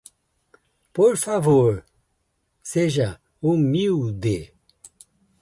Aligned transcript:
Por 0.93 1.15
favor,? 1.15 1.85
seja 2.63 3.21
humilde. 3.39 4.51